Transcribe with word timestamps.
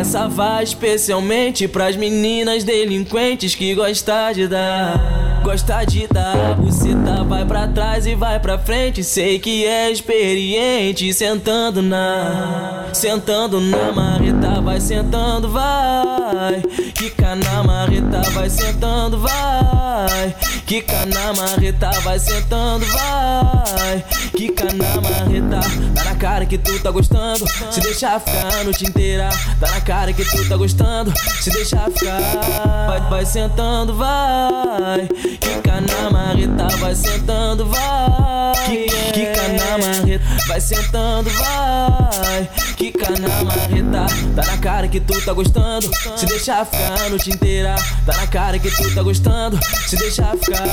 Essa 0.00 0.26
vai 0.26 0.64
especialmente 0.64 1.68
pras 1.68 1.94
meninas 1.94 2.64
delinquentes 2.64 3.54
que 3.54 3.74
gostam 3.74 4.32
de 4.32 4.48
dar. 4.48 5.39
Gosta 5.42 5.84
de 5.84 6.06
dar, 6.06 6.54
buceta 6.56 7.24
vai 7.24 7.44
pra 7.44 7.66
trás 7.66 8.06
e 8.06 8.14
vai 8.14 8.38
pra 8.38 8.58
frente. 8.58 9.02
Sei 9.02 9.38
que 9.38 9.64
é 9.64 9.90
experiente, 9.90 11.12
sentando 11.14 11.80
na. 11.80 12.86
Sentando 12.92 13.60
na 13.60 13.92
marreta, 13.92 14.60
vai 14.60 14.80
sentando, 14.80 15.48
vai. 15.48 16.62
Quica 16.94 17.34
na 17.36 17.62
marreta, 17.62 18.20
vai 18.32 18.50
sentando, 18.50 19.18
vai. 19.18 20.34
Quica 20.66 21.06
na 21.06 21.32
marreta, 21.32 21.90
vai 22.02 22.18
sentando, 22.18 22.84
vai. 22.86 24.04
Quica 24.36 24.64
na 24.64 25.00
marreta, 25.00 25.60
tá 25.94 26.04
na 26.04 26.14
cara 26.16 26.46
que 26.46 26.58
tu 26.58 26.78
tá 26.80 26.90
gostando. 26.90 27.44
Se 27.70 27.80
deixar 27.80 28.20
ficar 28.20 28.60
a 28.60 28.64
noite 28.64 28.84
inteira, 28.84 29.28
tá 29.58 29.70
na 29.70 29.80
cara 29.80 30.12
que 30.12 30.24
tu 30.24 30.48
tá 30.48 30.56
gostando. 30.56 31.12
Se 31.40 31.50
deixar 31.50 31.90
ficar, 31.90 32.20
vai, 32.86 33.00
vai 33.08 33.26
sentando, 33.26 33.94
vai. 33.94 35.08
Quica 35.40 35.80
na 35.80 36.10
marreta, 36.10 36.68
vai 36.78 36.94
sentando, 36.94 37.66
vai. 37.66 38.19
Marreta, 40.10 40.24
vai 40.48 40.60
sentando, 40.60 41.30
vai. 41.30 42.48
Quica 42.76 43.10
na 43.10 43.44
marreta, 43.44 44.06
tá 44.34 44.44
na 44.44 44.58
cara 44.58 44.88
que 44.88 44.98
tu 44.98 45.20
tá 45.24 45.32
gostando. 45.32 45.88
Se 46.16 46.26
deixar 46.26 46.66
ficar 46.66 47.06
a 47.06 47.08
noite 47.08 47.30
inteira, 47.30 47.76
tá 48.04 48.16
na 48.16 48.26
cara 48.26 48.58
que 48.58 48.70
tu 48.70 48.92
tá 48.92 49.02
gostando. 49.02 49.58
Se 49.86 49.96
deixar 49.96 50.36
ficar, 50.36 50.66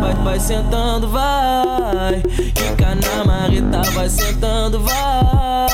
vai, 0.00 0.14
vai 0.14 0.38
sentando, 0.38 1.08
vai. 1.08 2.22
Quica 2.54 2.94
na 2.94 3.24
marreta, 3.24 3.90
vai 3.90 4.08
sentando, 4.08 4.80
vai. 4.80 5.68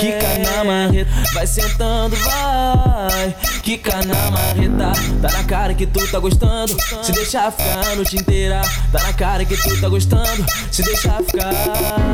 Quica 0.00 0.38
na 0.38 0.64
marreta, 0.64 1.10
vai 1.32 1.46
sentando, 1.46 2.16
vai. 2.16 3.36
Quica 3.62 4.04
na 4.04 4.30
marreta, 4.30 4.92
tá 5.22 5.32
na 5.38 5.44
cara 5.44 5.74
que 5.74 5.86
tu 5.86 6.04
tá 6.10 6.18
gostando. 6.18 6.76
Se 7.02 7.12
deixar 7.12 7.52
ficar 7.52 7.92
a 7.92 7.94
noite 7.94 8.16
inteira, 8.16 8.62
tá 8.90 9.00
na 9.04 9.12
cara 9.12 9.44
que 9.44 9.56
tu 9.56 9.80
tá 9.80 9.88
gostando. 9.88 10.44
Se 10.72 10.82
deixar 10.82 11.22
ficar. 11.22 12.09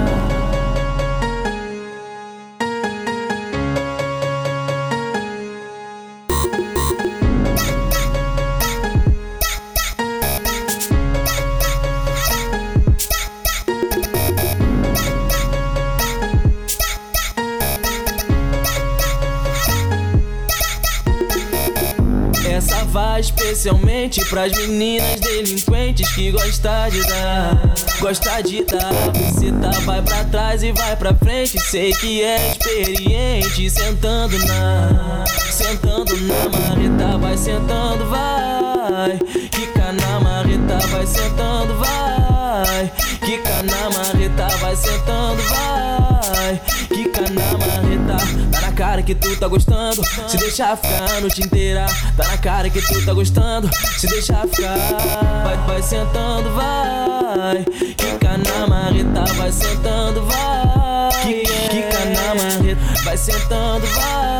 Especialmente 23.18 24.22
pras 24.26 24.52
meninas 24.52 25.18
delinquentes 25.20 26.08
que 26.14 26.30
gostam 26.30 26.90
de 26.90 27.02
dar. 27.04 27.74
Gosta 27.98 28.42
de 28.42 28.62
dar, 28.64 28.92
buceta 29.10 29.70
vai 29.80 30.02
pra 30.02 30.24
trás 30.24 30.62
e 30.62 30.72
vai 30.72 30.94
pra 30.96 31.14
frente. 31.14 31.58
Sei 31.58 31.92
que 31.94 32.22
é 32.22 32.50
experiente, 32.50 33.70
sentando 33.70 34.38
na. 34.46 35.24
Sentando 35.50 36.14
na 36.22 36.48
marreta, 36.50 37.18
vai 37.18 37.38
sentando, 37.38 38.04
vai. 38.10 39.18
Quica 39.50 39.92
na 39.92 40.20
marreta, 40.20 40.86
vai 40.88 41.06
sentando, 41.06 41.74
vai. 41.78 42.92
Quica 43.24 43.62
na 43.62 43.90
marreta, 43.90 44.48
vai 44.58 44.76
sentando, 44.76 45.42
vai. 45.42 46.60
Quica 46.88 47.22
na 47.22 47.58
marreta, 47.58 47.85
tá 48.50 48.60
na 48.60 48.72
cara 48.72 49.02
que 49.02 49.14
tu 49.14 49.36
tá 49.36 49.48
gostando. 49.48 50.02
Se 50.28 50.36
deixar 50.36 50.76
ficar 50.76 51.10
a 51.16 51.20
noite 51.20 51.42
inteira, 51.42 51.86
tá 52.16 52.28
na 52.28 52.38
cara 52.38 52.70
que 52.70 52.80
tu 52.80 53.04
tá 53.04 53.12
gostando. 53.12 53.70
Se 53.98 54.06
deixar 54.06 54.46
ficar, 54.48 54.76
vai, 55.44 55.56
vai 55.66 55.82
sentando, 55.82 56.50
vai. 56.54 57.64
Quica 57.96 58.38
na 58.38 58.66
marreta, 58.66 59.24
vai 59.34 59.52
sentando, 59.52 60.24
vai. 60.24 61.22
Quica 61.22 62.04
na 62.06 62.34
marreta, 62.34 63.02
vai 63.04 63.16
sentando, 63.16 63.86
vai. 63.86 64.35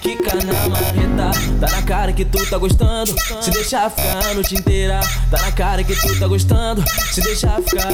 Quica 0.00 0.36
na 0.36 0.68
marreta, 0.68 1.30
tá 1.60 1.70
na 1.70 1.82
cara 1.82 2.12
que 2.12 2.24
tu 2.24 2.44
tá 2.46 2.58
gostando. 2.58 3.14
Se 3.40 3.50
deixar 3.50 3.90
ficar 3.90 4.30
a 4.30 4.34
noite 4.34 4.54
inteira, 4.54 5.00
tá 5.30 5.40
na 5.42 5.52
cara 5.52 5.82
que 5.82 5.94
tu 5.94 6.18
tá 6.18 6.26
gostando. 6.26 6.84
Se 7.10 7.20
deixar 7.20 7.60
ficar, 7.62 7.90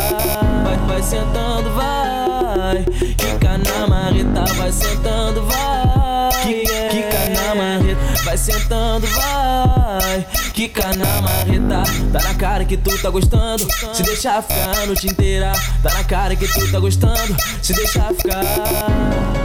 vai, 0.64 0.76
vai 0.86 1.02
sentando, 1.02 1.70
vai. 1.74 2.84
Quica 3.16 3.58
na 3.58 3.86
marreta, 3.86 4.44
vai 4.54 4.72
sentando, 4.72 5.42
vai. 5.44 6.30
Quica 6.42 7.28
na 7.30 7.54
marreta, 7.54 8.00
vai 8.24 8.36
sentando, 8.36 9.06
vai. 9.06 10.26
Quica 10.52 10.94
na 10.96 11.22
marreta, 11.22 11.82
tá 12.12 12.22
na 12.22 12.34
cara 12.34 12.64
que 12.64 12.76
tu 12.76 12.98
tá 12.98 13.10
gostando. 13.10 13.66
Se 13.94 14.02
deixar 14.02 14.42
ficar 14.42 14.82
a 14.82 14.86
noite 14.86 15.06
inteira, 15.06 15.52
tá 15.82 15.94
na 15.94 16.04
cara 16.04 16.34
que 16.34 16.46
tu 16.48 16.70
tá 16.70 16.78
gostando. 16.78 17.36
Se 17.62 17.72
deixar 17.72 18.12
ficar. 18.14 19.39